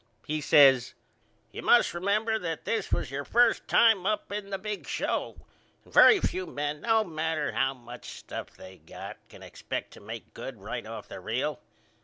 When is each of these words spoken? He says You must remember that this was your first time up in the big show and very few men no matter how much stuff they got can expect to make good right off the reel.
He 0.25 0.41
says 0.41 0.95
You 1.51 1.61
must 1.61 1.93
remember 1.93 2.39
that 2.39 2.65
this 2.65 2.91
was 2.91 3.11
your 3.11 3.23
first 3.23 3.67
time 3.67 4.07
up 4.07 4.31
in 4.31 4.49
the 4.49 4.57
big 4.57 4.87
show 4.87 5.35
and 5.85 5.93
very 5.93 6.19
few 6.19 6.47
men 6.47 6.81
no 6.81 7.03
matter 7.03 7.51
how 7.51 7.75
much 7.75 8.09
stuff 8.17 8.49
they 8.49 8.77
got 8.79 9.17
can 9.29 9.43
expect 9.43 9.93
to 9.93 9.99
make 9.99 10.33
good 10.33 10.59
right 10.59 10.87
off 10.87 11.07
the 11.07 11.19
reel. 11.19 11.59